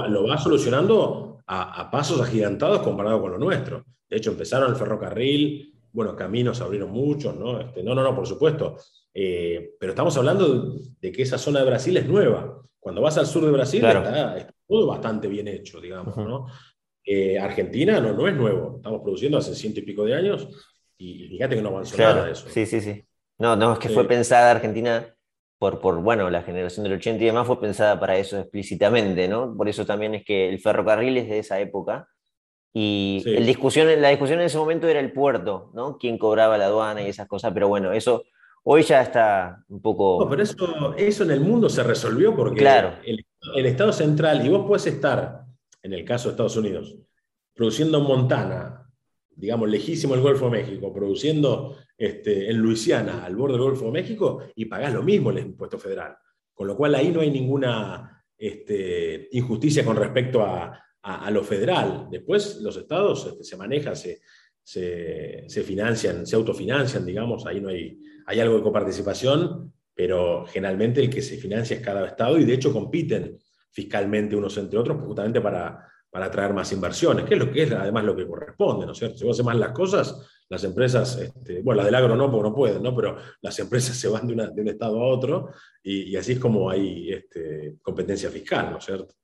[0.08, 3.84] lo va solucionando a, pasos agigantados comparado con lo nuestro.
[4.08, 7.60] De hecho, empezaron el ferrocarril, bueno, caminos abrieron muchos, ¿no?
[7.60, 8.76] Este, no, no, no, por supuesto.
[9.12, 12.60] Eh, pero estamos hablando de que esa zona de Brasil es nueva.
[12.78, 16.46] Cuando vas al sur de Brasil está, todo bastante bien hecho, digamos, ¿no?
[17.06, 20.48] Eh, Argentina no, no es nuevo, estamos produciendo hace ciento y pico de años
[20.96, 22.48] y, fíjate que no avanzó nada de eso.
[22.48, 23.04] Sí, sí, sí.
[23.38, 25.06] No, no, es que fue pensada Argentina
[25.58, 29.56] por, por, bueno, la generación del 80 y demás fue pensada para eso explícitamente, ¿no?
[29.56, 32.08] Por eso también es que el ferrocarril es de esa época.
[32.72, 35.96] Y el discusión, la discusión en ese momento era el puerto, ¿no?
[35.96, 38.24] Quién cobraba la aduana y esas cosas, pero bueno, eso
[38.64, 40.18] hoy ya está un poco...
[40.20, 42.94] No, pero eso, eso en el mundo se resolvió porque claro.
[43.04, 45.44] el, el Estado central, y vos puedes estar,
[45.82, 46.96] en el caso de Estados Unidos,
[47.54, 48.90] produciendo en Montana,
[49.30, 53.92] digamos, lejísimo el Golfo de México, produciendo este, en Luisiana, al borde del Golfo de
[53.92, 56.16] México, y pagás lo mismo el impuesto federal.
[56.52, 60.80] Con lo cual ahí no hay ninguna este, injusticia con respecto a,
[61.30, 62.08] lo federal.
[62.10, 64.22] Después los estados este, se manejan, se,
[64.62, 71.10] se, financian, se autofinancian, digamos, ahí no hay, hay algo de coparticipación, pero generalmente el
[71.10, 73.38] que se financia es cada estado y de hecho compiten
[73.70, 77.72] fiscalmente unos entre otros justamente para, para atraer más inversiones, que es lo que es
[77.72, 79.18] además lo que corresponde, ¿no es cierto?
[79.18, 82.48] Si vos haces más las cosas, las empresas, este, bueno, las del agro no, porque
[82.48, 82.94] no pueden, ¿no?
[82.94, 85.50] Pero las empresas se van de, un estado a otro
[85.82, 89.14] y, así es como hay este, competencia fiscal, ¿no es cierto?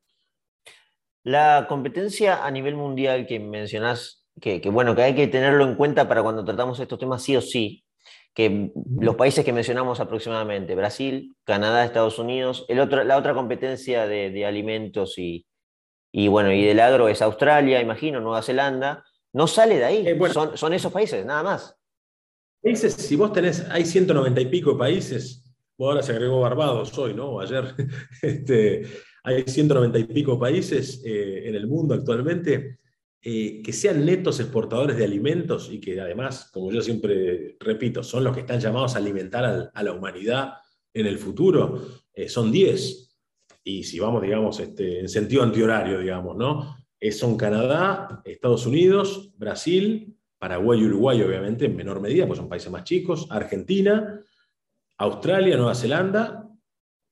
[1.22, 5.74] La competencia a nivel mundial que mencionás, que, que, bueno, que hay que tenerlo en
[5.74, 7.84] cuenta para cuando tratamos estos temas sí o sí,
[8.34, 14.06] que los países que mencionamos aproximadamente, Brasil, Canadá, Estados Unidos, el otro, la otra competencia
[14.06, 15.46] de, de alimentos y,
[16.12, 20.18] y bueno, y del agro es Australia, imagino, Nueva Zelanda, no sale de ahí, eh,
[20.32, 21.76] son, son, esos países, nada más.
[22.62, 25.44] Países, si vos tenés, hay 190 y pico de países,
[25.78, 27.40] ahora se agregó Barbados hoy, ¿no?
[27.40, 27.74] Ayer,
[28.22, 28.82] este,
[29.24, 32.78] hay 190 y pico países eh, en el mundo actualmente
[33.22, 38.24] eh, que sean netos exportadores de alimentos y que además, como yo siempre repito, son
[38.24, 40.54] los que están llamados a alimentar a la humanidad
[40.92, 41.82] en el futuro,
[42.26, 43.10] son 10
[43.62, 46.76] y si vamos, digamos, este, en sentido antihorario, digamos, ¿no?
[47.12, 52.70] Son Canadá, Estados Unidos, Brasil, Paraguay y Uruguay, obviamente, en menor medida, pues son países
[52.70, 54.20] más chicos, Argentina,
[54.96, 56.48] Australia, Nueva Zelanda,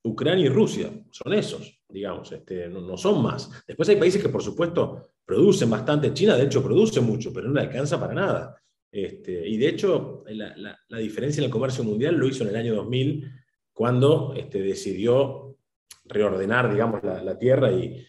[0.03, 0.89] Ucrania y Rusia.
[1.11, 3.63] Son esos, digamos, este, no, son más.
[3.67, 6.13] Después hay países que, por supuesto, producen bastante.
[6.13, 8.59] China, de hecho, produce mucho, pero no alcanza para nada.
[8.91, 12.75] Este, y de hecho, la, diferencia en el comercio mundial lo hizo en el año
[12.75, 13.31] 2000,
[13.71, 15.57] cuando este, decidió
[16.05, 18.05] reordenar, digamos, la, tierra y,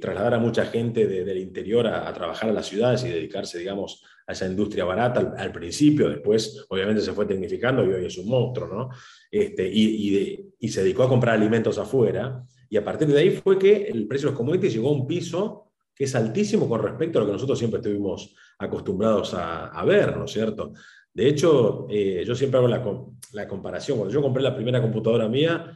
[0.00, 4.32] trasladar a mucha gente del interior a, trabajar a las ciudades y dedicarse, digamos, a
[4.32, 8.68] esa industria barata al, principio, después obviamente se fue tecnificando y hoy es un monstruo,
[8.68, 8.88] ¿no?
[9.30, 13.84] Este, y, se dedicó a comprar alimentos afuera, y a partir de ahí fue que
[13.84, 17.22] el precio de los commodities llegó a un piso que es altísimo con respecto a
[17.22, 20.72] lo que nosotros siempre estuvimos acostumbrados a, ver, ¿no es cierto?
[21.12, 22.84] De hecho, eh, yo siempre hago la,
[23.32, 23.98] la comparación.
[23.98, 25.74] Cuando yo compré la primera computadora mía,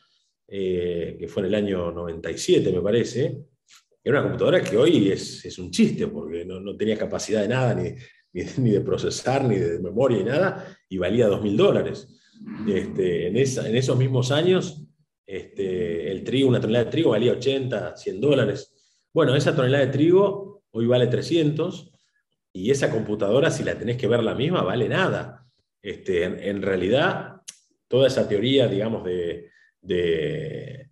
[0.54, 3.38] eh, que fue en el año 97, me parece.
[4.04, 7.48] Era una computadora que hoy es, es un chiste, porque no, no, tenía capacidad de
[7.48, 7.94] nada, ni,
[8.58, 12.08] ni, de procesar, ni de memoria, ni nada, y valía 2.000 dólares.
[12.66, 14.84] Este, en, en, esos mismos años,
[15.24, 18.74] este, el trigo, una tonelada de trigo valía 80, 100 dólares.
[19.12, 21.92] Bueno, esa tonelada de trigo hoy vale 300,
[22.52, 25.46] y esa computadora, si la tenés que ver la misma, vale nada.
[25.80, 27.36] Este, en realidad,
[27.88, 30.90] toda esa teoría, digamos, de, de,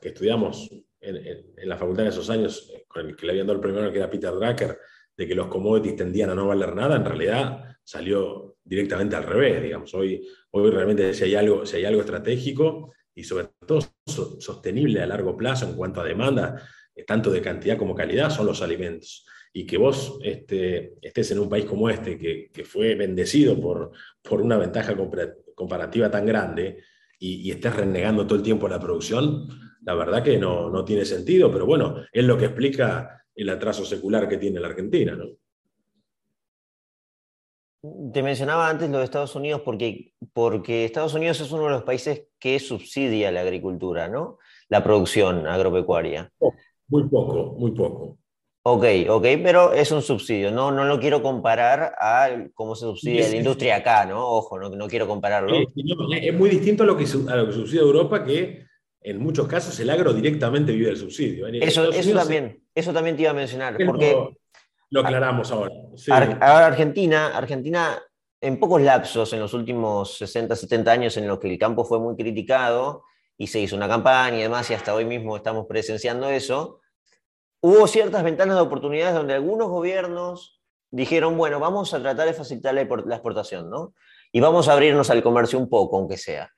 [0.00, 0.70] que estudiamos
[1.00, 3.90] en, la facultad en esos años, eh, con el que le habían dado el primero,
[3.90, 4.78] que era Peter Drucker,
[5.16, 9.62] de que los commodities tendían a no valer nada, en realidad salió directamente al revés,
[9.62, 9.92] digamos.
[9.94, 15.06] Hoy, hoy realmente si hay, algo, si hay algo estratégico y sobre todo sostenible a
[15.06, 16.62] largo plazo en cuanto a demanda,
[16.94, 19.26] eh, tanto de cantidad como calidad, son los alimentos.
[19.52, 23.90] Y que vos este, estés en un país como este, que, que fue bendecido por,
[24.22, 24.94] por una ventaja
[25.54, 26.78] comparativa tan grande,
[27.20, 29.46] y, estés renegando todo el tiempo la producción,
[29.82, 33.84] la verdad que no, no, tiene sentido, pero bueno, es lo que explica el atraso
[33.84, 35.14] secular que tiene la Argentina.
[35.14, 35.26] ¿no?
[38.12, 41.82] Te mencionaba antes lo de Estados Unidos porque, porque Estados Unidos es uno de los
[41.82, 44.38] países que subsidia la agricultura, ¿no?
[44.68, 46.30] La producción agropecuaria.
[46.88, 48.18] muy poco, muy poco.
[48.62, 50.50] Ok, ok, pero es un subsidio.
[50.50, 54.28] No, no lo quiero comparar a cómo se subsidia la industria acá, ¿no?
[54.28, 55.56] Ojo, no, no quiero compararlo.
[55.56, 58.66] es muy distinto a lo, que, a lo que subsidia Europa, que
[59.02, 61.46] en muchos casos el agro directamente vive del subsidio.
[61.46, 63.76] Eso, eso, también, eso también te iba a mencionar.
[63.84, 64.16] Porque
[64.90, 65.72] lo, aclaramos ahora.
[66.40, 67.98] ahora Argentina, Argentina
[68.40, 71.98] en pocos lapsos en los últimos 60, 70 años en los que el campo fue
[71.98, 73.04] muy criticado
[73.36, 76.80] y se hizo una campaña y demás, y hasta hoy mismo estamos presenciando eso,
[77.62, 80.60] hubo ciertas ventanas de oportunidades donde algunos gobiernos
[80.90, 83.94] dijeron, bueno, vamos a tratar de facilitar la exportación, ¿no?
[84.32, 86.50] Y vamos a abrirnos al comercio un poco, aunque sea.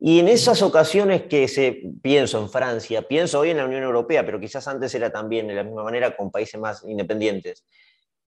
[0.00, 4.24] Y en esas ocasiones que se pienso en Francia, pienso hoy en la Unión Europea,
[4.24, 7.64] pero quizás antes era también de la misma manera con países más independientes,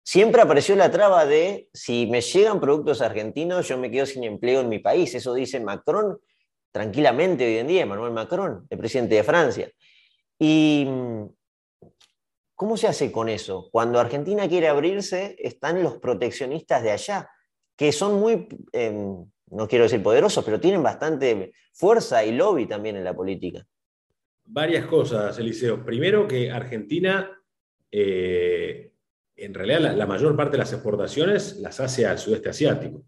[0.02, 4.60] siempre apareció la traba de si me llegan productos argentinos, yo me quedo sin empleo
[4.60, 5.14] en mi país.
[5.14, 6.18] Eso dice Macron
[6.72, 9.70] tranquilamente hoy en día, Emmanuel Macron, el presidente de Francia.
[10.38, 10.88] ¿Y
[12.56, 13.68] cómo se hace con eso?
[13.70, 17.30] Cuando Argentina quiere abrirse, están los proteccionistas de allá,
[17.76, 22.96] que son muy, em, no quiero decir poderosos, pero tienen bastante fuerza y lobby también
[22.96, 23.66] en la política.
[24.44, 25.84] Varias cosas, Eliseo.
[25.84, 27.30] Primero que Argentina
[27.90, 28.92] eh,
[29.36, 33.04] en realidad la, mayor parte de las exportaciones las hace al sudeste asiático.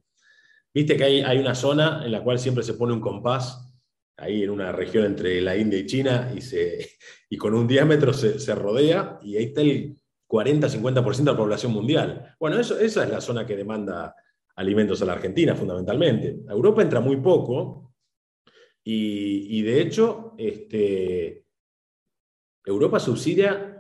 [0.73, 3.73] Viste que hay, hay, una zona en la cual siempre se pone un compás,
[4.17, 6.91] ahí en una región entre la India y China, y, se,
[7.31, 9.97] y con un diámetro se, rodea, y ahí está el
[10.29, 12.35] 40-50% de la población mundial.
[12.41, 14.15] Bueno, eso, esa es la zona que demanda
[14.57, 16.41] alimentos a la Argentina, fundamentalmente.
[16.49, 17.93] Europa entra muy poco,
[18.87, 21.47] y, de hecho, este,
[22.67, 23.75] Europa subsidia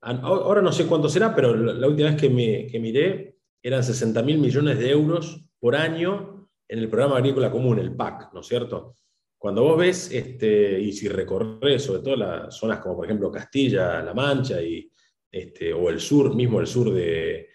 [0.00, 4.38] Ahora no sé cuánto será, pero la última vez que, me, miré eran 60 mil
[4.38, 8.94] millones de euros por año en el programa agrícola común, el PAC, ¿no es cierto?
[9.36, 14.00] Cuando vos ves, este, y si recorres sobre todo las zonas como por ejemplo Castilla,
[14.02, 14.88] La Mancha, y,
[15.32, 17.48] este, o el sur, mismo el sur de,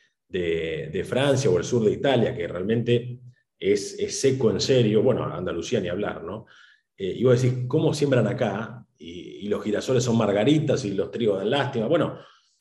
[1.06, 3.19] Francia o el sur de Italia, que realmente
[3.60, 6.46] es, seco en serio, bueno, Andalucía ni hablar, ¿no?
[6.98, 8.86] Eh, y vos decís, ¿cómo siembran acá?
[8.98, 11.88] Y, y, los girasoles son margaritas y los trigos dan lástima.
[11.88, 12.17] Bueno,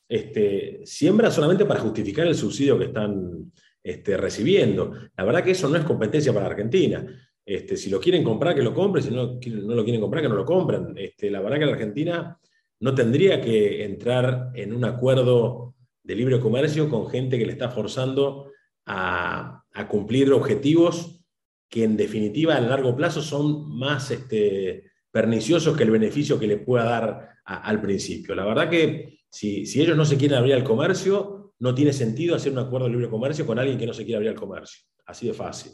[0.07, 4.93] este, siembra solamente para justificar el subsidio que están este, recibiendo.
[5.17, 7.05] La verdad que eso no es competencia para Argentina.
[7.45, 10.29] Este, si lo quieren comprar, que lo compren, si no, no lo quieren comprar, que
[10.29, 10.93] no lo compren.
[10.95, 12.39] Este, la verdad que la Argentina
[12.79, 17.69] no tendría que entrar en un acuerdo de libre comercio con gente que le está
[17.69, 18.51] forzando
[18.85, 21.19] a, cumplir objetivos
[21.67, 26.57] que en definitiva a largo plazo son más este, perniciosos que el beneficio que le
[26.57, 28.35] pueda dar al principio.
[28.35, 32.51] La verdad que si, ellos no se quieren abrir al comercio, no tiene sentido hacer
[32.51, 34.83] un acuerdo de libre comercio con alguien que no se quiere abrir al comercio.
[35.05, 35.71] Así de fácil.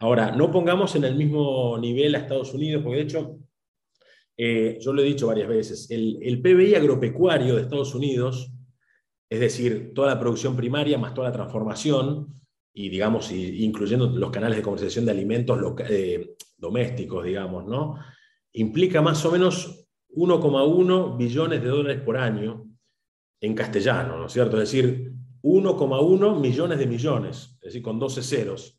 [0.00, 3.38] Ahora, no pongamos en el mismo nivel a Estados Unidos, porque de hecho,
[4.36, 8.52] eh, yo lo he dicho varias veces, el, el PBI agropecuario de Estados Unidos,
[9.28, 12.36] es decir, toda la producción primaria más toda la transformación,
[12.72, 15.58] y digamos, incluyendo los canales de comercialización de alimentos
[15.88, 17.96] eh, domésticos, digamos, ¿no?
[18.52, 22.66] Implica más o menos 1,1 billones de dólares por año
[23.40, 24.60] en castellano, ¿no es cierto?
[24.60, 25.12] Es decir,
[25.42, 28.78] 1,1 millones de millones, es decir, con 12 ceros.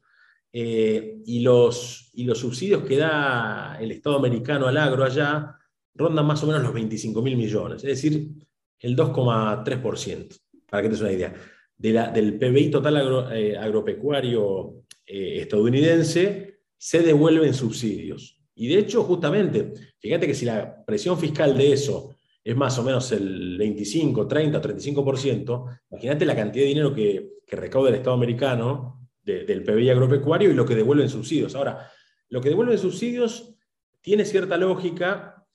[0.54, 5.56] Eh, y, los, y los subsidios que da el Estado americano al agro allá
[5.94, 8.47] rondan más o menos los 25 mil millones, es decir,
[8.80, 11.34] el 2,3%, para que te des una idea.
[11.78, 18.42] Del PBI total eh, agropecuario eh, estadounidense se devuelven subsidios.
[18.56, 22.84] Y de hecho, justamente, fíjate que si la presión fiscal de eso es más o
[22.84, 29.10] menos el 25, 30, 35%, imagínate la cantidad de dinero que, recauda el Estado americano
[29.24, 31.56] del PBI agropecuario y lo que devuelve en subsidios.
[31.56, 31.90] Ahora,
[32.28, 33.56] lo que devuelve en subsidios
[34.02, 35.46] tiene cierta lógica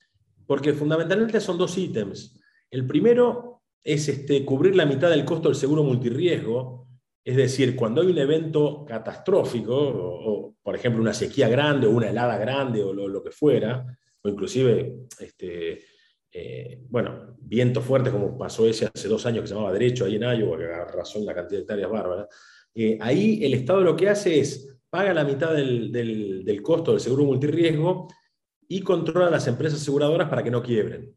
[0.47, 2.39] porque fundamentalmente son dos ítems.
[2.73, 6.87] El primero es este, cubrir la mitad del costo del seguro multirriesgo,
[7.23, 12.09] es decir, cuando hay un evento catastrófico, o, por ejemplo una sequía grande o una
[12.09, 13.85] helada grande o lo, que fuera,
[14.23, 15.83] o inclusive este,
[16.31, 20.15] eh, bueno, viento fuerte como pasó ese hace dos años que se llamaba Derecho ahí
[20.15, 22.27] en Iowa, que arrasó la cantidad de hectáreas bárbaras.
[22.73, 27.25] Eh, ahí el Estado lo que hace es paga la mitad del, costo del seguro
[27.25, 28.07] multirriesgo
[28.67, 31.15] y controla a las empresas aseguradoras para que no quiebren.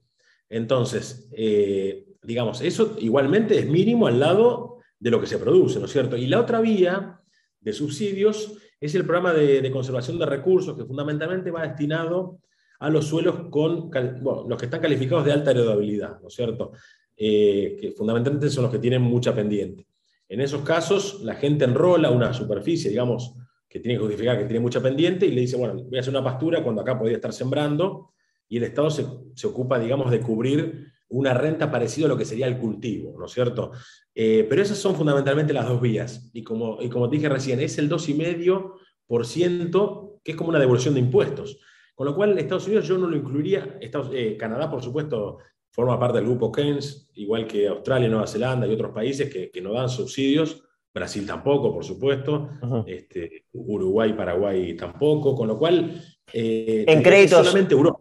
[0.49, 5.87] Entonces, eh, digamos, eso igualmente es mínimo al lado de lo que se produce, ¿no
[5.87, 6.17] es cierto?
[6.17, 7.21] Y la otra vía
[7.61, 12.41] de subsidios es el programa de, conservación de recursos, que fundamentalmente va destinado
[12.79, 16.73] a los suelos con los que están calificados de alta heredabilidad, ¿no es cierto?
[17.17, 19.87] Eh, que fundamentalmente son los que tienen mucha pendiente.
[20.29, 23.35] En esos casos, la gente enrola una superficie, digamos,
[23.69, 26.13] que tiene que justificar que tiene mucha pendiente y le dice, bueno, voy a hacer
[26.13, 28.13] una pastura cuando acá podría estar sembrando,
[28.49, 29.07] y el Estado se,
[29.47, 33.33] ocupa, digamos, de cubrir una renta parecida a lo que sería el cultivo, ¿no es
[33.33, 33.73] cierto?
[34.15, 36.31] Eh, pero esas son fundamentalmente las dos vías.
[36.33, 41.01] Y como, y como dije recién, es el 2,5% que es como una devolución de
[41.01, 41.61] impuestos.
[41.95, 43.79] Con lo cual, Estados Unidos yo no lo incluiría.
[43.81, 45.39] Eh, Canadá, por supuesto,
[45.71, 49.61] forma parte del grupo Keynes, igual que Australia, Nueva Zelanda y otros países que, que
[49.61, 52.49] no dan subsidios, Brasil tampoco, por supuesto,
[52.87, 56.03] este, Uruguay, Paraguay tampoco, con lo cual...
[56.33, 57.47] Eh, en créditos...
[57.47, 58.01] Solamente Europa.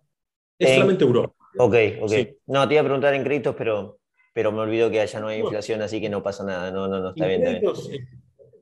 [0.60, 1.36] Es solamente Europa.
[1.58, 2.12] Ok, ok.
[2.48, 4.00] No, te iba a preguntar en créditos, pero,
[4.34, 6.72] pero me olvidó que allá no hay inflación, así que no pasa nada.
[6.72, 7.62] No, no, no, está bien, eh,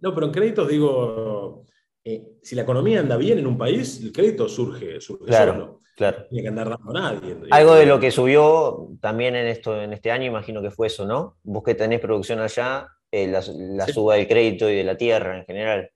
[0.02, 1.66] No, pero en créditos digo,
[2.04, 5.80] eh, si la economía anda bien en un país, el crédito surge, surge claro, solo.
[5.96, 6.26] Claro.
[6.30, 7.38] Tiene que andar dando a nadie.
[7.52, 11.06] Algo de lo que subió también en, esto, en este año, imagino que fue eso,
[11.06, 11.38] ¿no?
[11.44, 13.42] Vos que tenés producción allá, eh, la,
[13.88, 15.92] suba del crédito y de la tierra en general.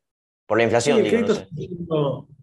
[0.46, 1.04] Por la inflación,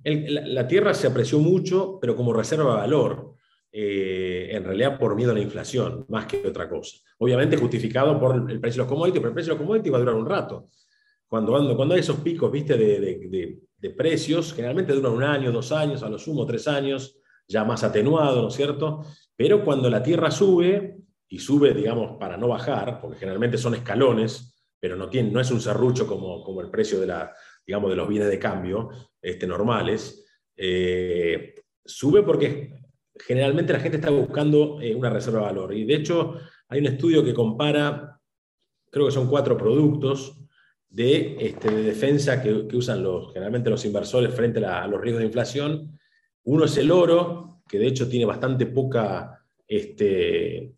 [0.05, 3.34] la, tierra se apreció mucho, pero como reserva de valor.
[3.77, 6.97] Eh, en realidad por miedo a la inflación, más que otra cosa.
[7.19, 9.97] Obviamente justificado por el precio de los commodities, pero el precio de los commodities va
[9.97, 10.69] a durar un rato.
[11.27, 16.05] Cuando, cuando hay esos picos, viste, de, de, precios, generalmente duran un año, dos años,
[16.05, 19.05] a lo sumo tres años, ya más atenuado, ¿no es cierto?
[19.35, 24.55] Pero cuando la tierra sube, y sube, digamos, para no bajar, porque generalmente son escalones,
[24.79, 27.35] pero no, tiene, no es un serrucho como, como el precio de, la,
[27.67, 30.25] digamos, de los bienes de cambio este, normales,
[30.57, 32.84] eh, sube porque
[33.17, 35.75] generalmente la gente está buscando eh, una reserva de valor.
[35.75, 36.37] Y de hecho
[36.69, 38.21] hay un estudio que compara,
[38.91, 40.41] creo que son cuatro productos
[40.89, 45.27] de, este, de defensa que, usan los, generalmente los inversores frente a, los riesgos de
[45.27, 45.99] inflación.
[46.45, 50.75] Uno es el oro, que de hecho tiene bastante poca este,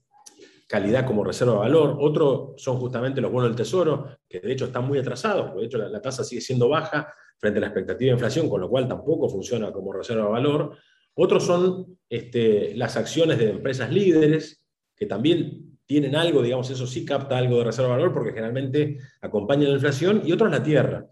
[0.66, 1.96] calidad como reserva de valor.
[2.00, 5.66] Otro son justamente los bonos del tesoro, que de hecho están muy atrasados, porque de
[5.66, 8.88] hecho la, tasa sigue siendo baja frente a la expectativa de inflación, con lo cual
[8.88, 10.76] tampoco funciona como reserva de valor.
[11.18, 14.62] Otros son este, las acciones de empresas líderes,
[14.94, 18.98] que también tienen algo, digamos, eso sí capta algo de reserva de valor, porque generalmente
[19.22, 21.06] acompañan la inflación, y otros la tierra.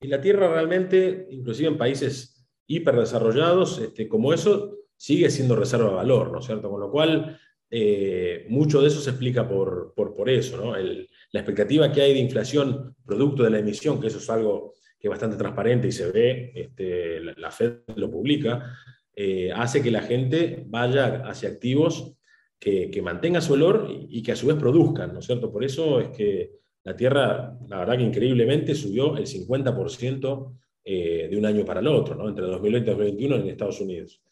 [0.00, 5.96] Y la tierra realmente, inclusive en países hiperdesarrollados, este, como eso, sigue siendo reserva de
[5.96, 6.70] valor, ¿no es cierto?
[6.70, 7.38] Con lo cual,
[7.70, 10.76] eh, mucho de eso se explica por, por, eso, ¿no?
[10.76, 15.08] la expectativa que hay de inflación producto de la emisión, que eso es algo que
[15.08, 18.76] es bastante transparente y se ve, este, la, Fed lo publica,
[19.22, 22.16] eh, hace que la gente vaya hacia activos
[22.58, 25.52] que, que mantengan su valor y, que a su vez produzcan, ¿no es cierto?
[25.52, 26.52] Por eso es que
[26.84, 30.54] la Tierra, la verdad que increíblemente subió el 50%
[30.84, 32.30] eh, de un año para el otro, ¿no?
[32.30, 34.22] entre 2020 y 2021 en Estados Unidos.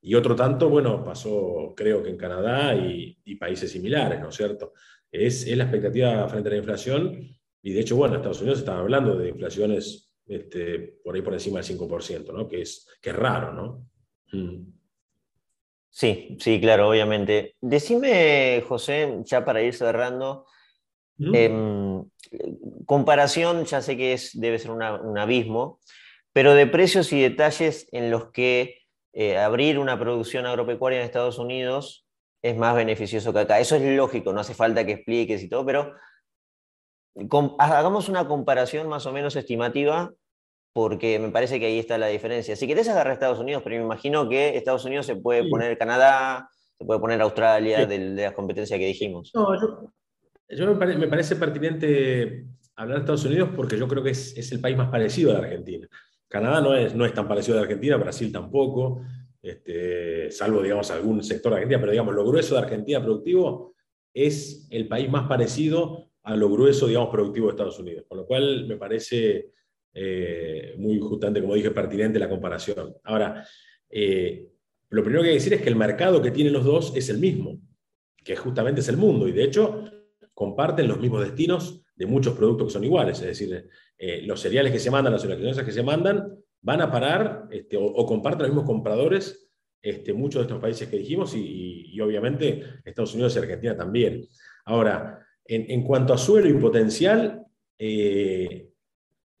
[0.00, 4.74] Y otro tanto, bueno, pasó creo que en Canadá y, países similares, ¿no es cierto?
[5.10, 7.18] Es, la expectativa frente a la inflación
[7.62, 11.34] y de hecho, bueno, en Estados Unidos están hablando de inflaciones este, por ahí por
[11.34, 12.46] encima del 5%, ¿no?
[12.46, 13.90] Que es, que es raro, ¿no?
[14.36, 14.72] Mm.
[15.90, 17.56] Sí, sí, claro, obviamente.
[17.60, 20.46] Decime, José, ya para ir cerrando,
[21.16, 21.34] mm.
[21.34, 22.04] em,
[22.84, 25.80] comparación, ya sé que es, debe ser un abismo,
[26.32, 28.82] pero de precios y detalles en los que
[29.14, 32.06] eh, abrir una producción agropecuaria en Estados Unidos
[32.42, 33.58] es más beneficioso que acá.
[33.58, 35.94] Eso es lógico, no hace falta que expliques y todo, pero
[37.58, 40.12] hagamos una comparación más o menos estimativa
[40.76, 42.54] porque me parece que ahí está la diferencia.
[42.54, 45.78] Si querés agarrar a Estados Unidos, pero me imagino que Estados Unidos se puede poner
[45.78, 49.32] Canadá, se puede poner Australia de, las competencias que dijimos.
[49.34, 49.58] No,
[50.50, 54.60] yo, me, parece pertinente hablar de Estados Unidos porque yo creo que es, es el
[54.60, 55.88] país más parecido a la Argentina.
[56.28, 59.00] Canadá no es, no es tan parecido a Argentina, Brasil tampoco,
[59.40, 63.72] este, salvo, digamos, algún sector de Argentina, pero digamos, lo grueso de Argentina productivo
[64.12, 68.04] es el país más parecido a lo grueso, digamos, productivo de Estados Unidos.
[68.06, 69.55] Con lo cual me parece
[69.98, 72.94] eh, muy justamente, como dije, pertinente la comparación.
[73.04, 73.46] Ahora,
[73.88, 74.46] eh,
[74.90, 77.08] lo primero que hay que decir es que el mercado que tienen los dos es
[77.08, 77.58] el mismo,
[78.22, 79.84] que justamente es el mundo, y de hecho
[80.34, 84.70] comparten los mismos destinos de muchos productos que son iguales, es decir, eh, los cereales
[84.70, 86.30] que se mandan, las elecciones que se mandan,
[86.60, 89.48] van a parar este, o, comparten los mismos compradores
[89.80, 94.28] este, muchos de estos países que dijimos y, obviamente Estados Unidos y Argentina también.
[94.66, 97.46] Ahora, en, cuanto a suelo y potencial,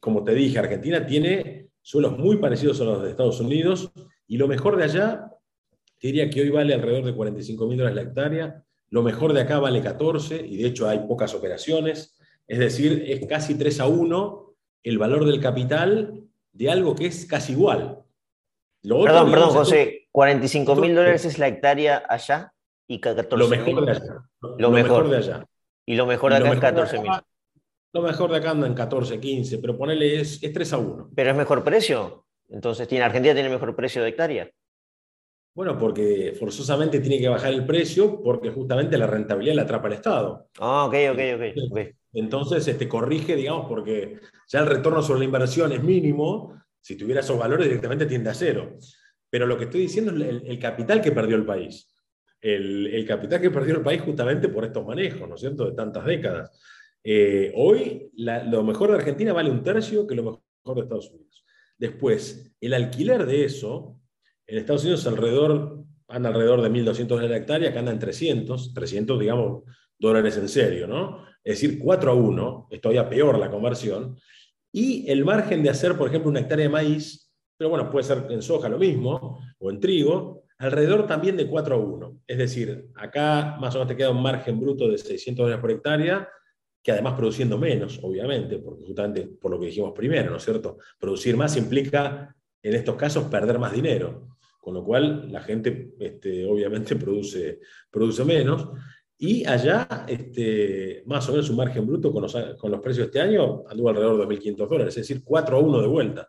[0.00, 3.92] como te dije, Argentina tiene suelos muy parecidos a los de Estados Unidos
[4.26, 5.30] y lo mejor de allá,
[6.00, 9.58] diría que hoy vale alrededor de 45 mil dólares la hectárea, lo mejor de acá
[9.58, 14.54] vale 14 y de hecho hay pocas operaciones, es decir, es casi 3 a 1
[14.84, 18.02] el valor del capital de algo que es casi igual.
[18.82, 22.52] perdón, perdón, José, 45 mil dólares es la hectárea allá
[22.86, 24.22] y 14 Lo mejor de allá.
[24.58, 25.10] Lo, mejor.
[25.10, 25.46] de allá.
[25.84, 27.12] Y lo mejor de acá es 14 mil.
[27.92, 31.10] Lo mejor de acá anda en 14, 15, pero ponele es, es 3 a 1.
[31.14, 32.26] Pero es mejor precio.
[32.48, 34.50] Entonces, ¿tiene, Argentina tiene mejor precio de hectárea.
[35.54, 39.94] Bueno, porque forzosamente tiene que bajar el precio porque justamente la rentabilidad la atrapa el
[39.94, 40.48] Estado.
[40.60, 41.70] Ah, ok, ok, ok.
[41.70, 41.92] okay.
[42.12, 47.20] Entonces, este, corrige, digamos, porque ya el retorno sobre la inversión es mínimo, si tuviera
[47.20, 48.76] esos valores directamente tiende a cero.
[49.30, 51.90] Pero lo que estoy diciendo es el, capital que perdió el país.
[52.40, 56.04] El, capital que perdió el país justamente por estos manejos, ¿no es cierto?, de tantas
[56.04, 56.50] décadas.
[57.08, 61.44] Eh, hoy lo mejor de Argentina vale un tercio que lo mejor de Estados Unidos.
[61.78, 64.00] Después, el alquiler de eso,
[64.44, 68.74] en Estados Unidos alrededor, anda alrededor de 1.200 dólares la hectárea, acá anda en 300,
[68.74, 69.62] 300 digamos
[69.96, 71.24] dólares en serio, ¿no?
[71.44, 74.16] Es decir, 4 a 1, es todavía peor la conversión.
[74.72, 78.26] Y el margen de hacer, por ejemplo, una hectárea de maíz, pero bueno, puede ser
[78.30, 82.20] en soja lo mismo, o en trigo, alrededor también de 4 a 1.
[82.26, 85.70] Es decir, acá más o menos te queda un margen bruto de 600 dólares por
[85.70, 86.28] hectárea,
[86.86, 90.78] que además produciendo menos, obviamente, porque justamente por lo que dijimos primero, ¿no es cierto?
[91.00, 92.32] Producir más implica,
[92.62, 94.28] en estos casos, perder más dinero,
[94.60, 97.58] con lo cual la gente este, obviamente produce,
[97.90, 98.68] produce menos.
[99.18, 103.18] Y allá, este, más o menos un margen bruto con los, con los precios de
[103.18, 106.28] este año anduvo alrededor de 2.500 dólares, es decir, 4 a 1 de vuelta.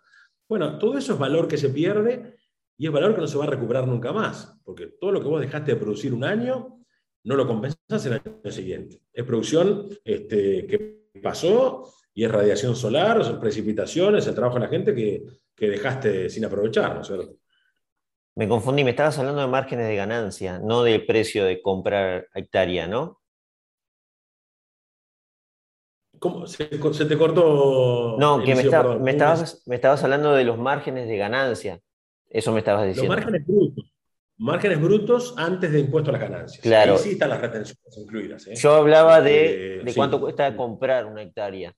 [0.50, 2.36] Bueno, todo eso es valor que se pierde
[2.80, 5.28] y es valor que no se va a recuperar nunca más, porque todo lo que
[5.28, 6.80] vos dejaste de producir un año,
[7.24, 9.02] no lo compensás el año siguiente.
[9.12, 14.70] Es producción este, que pasó y es radiación solar, son precipitaciones, el trabajo de la
[14.70, 15.24] gente que,
[15.56, 17.36] que dejaste sin aprovechar, ¿no es cierto?
[18.36, 22.88] Me confundí, me estabas hablando de márgenes de ganancia, no del precio de comprar hectárea,
[22.88, 23.20] ¿no?
[26.20, 26.48] ¿Cómo?
[26.48, 28.18] Se, te cortó.
[28.20, 28.64] No, que me,
[29.00, 31.80] me, estabas, me estabas hablando de los márgenes de ganancia.
[32.30, 33.16] Eso me estabas diciendo.
[33.16, 33.67] Los márgenes brutos.
[34.40, 36.62] Márgenes brutos antes de impuesto a las ganancias.
[36.62, 36.94] Claro.
[36.94, 38.48] Ahí sí están las retenciones incluidas.
[38.48, 38.56] ¿eh?
[38.56, 41.74] Yo hablaba de, de cuánto cuesta comprar una hectárea.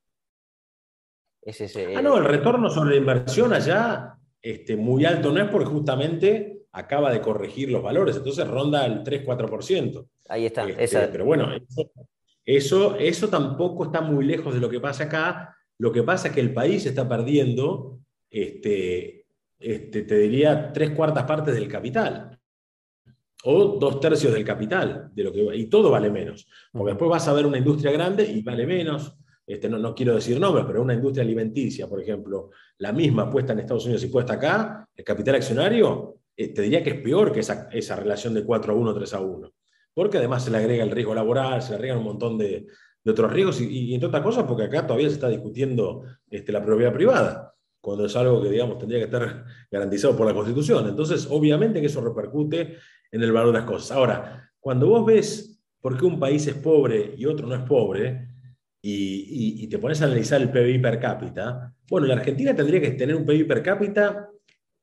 [1.42, 5.50] Es ese, ah, no, el retorno sobre la inversión allá este, muy alto no es
[5.50, 10.08] porque justamente acaba de corregir los valores, entonces ronda el 3-4%.
[10.28, 10.68] Ahí está.
[10.68, 11.50] Este, pero bueno,
[12.46, 15.56] eso, eso tampoco está muy lejos de lo que pasa acá.
[15.78, 18.00] Lo que pasa es que el país está perdiendo
[18.30, 19.26] este,
[19.60, 22.39] este, te diría, tres cuartas partes del capital.
[23.44, 26.48] O dos tercios del capital, de lo que, y todo vale menos.
[26.72, 29.18] Porque después vas a ver una industria grande y vale menos.
[29.48, 33.54] Este, no, no quiero decir nombres, pero una industria alimenticia, por ejemplo, la misma puesta
[33.54, 37.32] en Estados Unidos y puesta acá, el capital accionario, eh, te diría que es peor
[37.32, 39.52] que esa, esa, relación de 4 a 1, 3 a 1.
[39.94, 42.68] Porque además se le agrega el riesgo laboral, se le agregan un montón de,
[43.04, 46.52] de otros riesgos y, y, entre otras cosas porque acá todavía se está discutiendo este,
[46.52, 50.88] la propiedad privada cuando es algo que, digamos, tendría que estar garantizado por la Constitución.
[50.88, 52.78] Entonces, obviamente que eso repercute
[53.12, 53.92] en el valor de las cosas.
[53.96, 58.28] Ahora, cuando vos ves por qué un país es pobre y otro no es pobre,
[58.82, 63.16] y, te pones a analizar el PIB per cápita, bueno, la Argentina tendría que tener
[63.16, 64.30] un PIB per cápita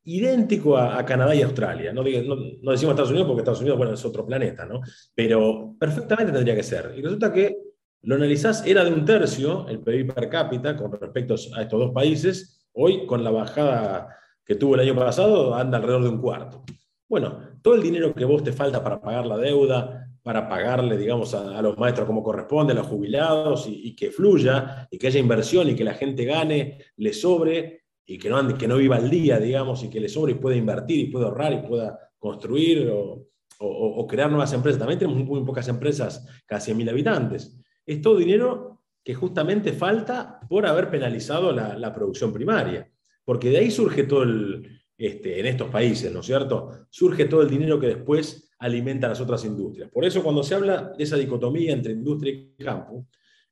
[0.05, 1.93] idéntico a, Canadá y Australia.
[1.93, 4.81] No, no, decimos Estados Unidos porque Estados Unidos, bueno, es otro planeta, ¿no?
[5.15, 6.93] Pero perfectamente tendría que ser.
[6.97, 7.57] Y resulta que
[8.03, 11.93] lo analizás, era de un tercio el PIB per cápita con respecto a estos dos
[11.93, 16.63] países, Hoy, con la bajada que tuvo el año pasado, anda alrededor de un cuarto.
[17.09, 21.35] Bueno, todo el dinero que vos te falta para pagar la deuda, para pagarle, digamos,
[21.35, 25.69] a, los maestros como corresponde, a los jubilados, y, que fluya, y que haya inversión,
[25.69, 29.39] y que la gente gane, le sobre, y que no, que no viva al día,
[29.39, 34.07] digamos, y que le sobre y pueda invertir, y pueda ahorrar, y pueda construir o,
[34.09, 34.81] crear nuevas empresas.
[34.81, 37.57] También tenemos muy, pocas empresas, casi mil habitantes.
[37.87, 42.91] Es todo dinero que justamente falta por haber penalizado la, producción primaria.
[43.25, 46.71] Porque de ahí surge todo el, este, en estos países, ¿no es cierto?
[46.91, 49.91] Surge todo el dinero que después alimenta las otras industrias.
[49.91, 53.07] Por eso cuando se habla de esa dicotomía entre industria y campo,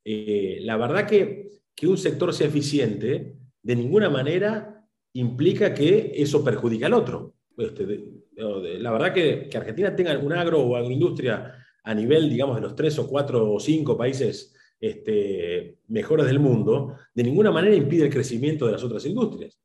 [0.05, 6.42] eh, la verdad que, que un sector sea eficiente de ninguna manera implica que eso
[6.42, 7.34] perjudica al otro.
[7.57, 8.05] Este,
[8.36, 12.74] la verdad que, que, Argentina tenga un agro o agroindustria a nivel, digamos, de los
[12.74, 18.12] tres o cuatro o cinco países este, mejores del mundo, de ninguna manera impide el
[18.12, 19.59] crecimiento de las otras industrias.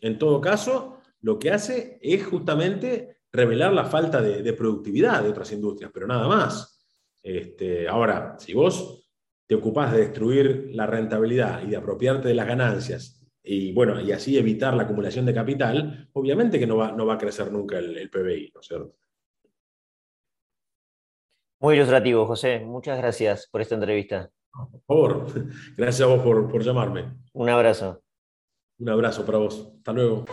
[0.00, 5.50] En todo caso, lo que hace es justamente revelar la falta de, productividad de otras
[5.52, 6.84] industrias, pero nada más.
[7.22, 9.08] Este, ahora, si vos
[9.46, 14.12] te ocupás de destruir la rentabilidad y de apropiarte de las ganancias y bueno, y
[14.12, 17.78] así evitar la acumulación de capital, obviamente que no va, no va a crecer nunca
[17.78, 18.96] el, el PBI, ¿no es cierto?
[21.62, 22.58] Muy ilustrativo, José.
[22.58, 24.28] Muchas gracias por esta entrevista.
[24.52, 25.26] Por favor,
[25.76, 27.14] gracias a vos por, llamarme.
[27.32, 28.02] Un abrazo.
[28.78, 29.72] Un abrazo para vos.
[29.78, 30.24] Hasta luego.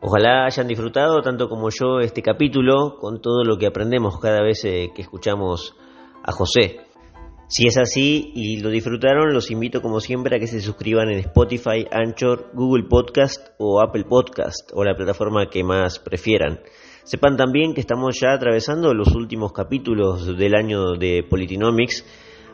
[0.00, 4.64] Ojalá hayan disfrutado tanto como yo este capítulo con todo lo que aprendemos cada vez
[4.64, 5.74] eh, que escuchamos
[6.22, 6.80] a José.
[7.48, 11.18] Si es así y lo disfrutaron, los invito como siempre a que se suscriban en
[11.18, 16.60] Spotify, Anchor, Google Podcast o Apple Podcast o la plataforma que más prefieran.
[17.02, 22.04] Sepan también que estamos ya atravesando los últimos capítulos del año de Politinomics,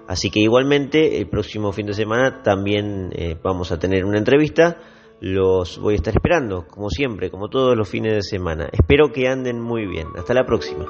[0.09, 4.79] así que igualmente el próximo fin de semana también eh, vamos a tener una entrevista.
[5.21, 8.69] Los voy a estar esperando, como siempre, como todos los fines de semana.
[8.73, 10.09] Espero que anden muy bien.
[10.17, 10.87] Hasta la próxima.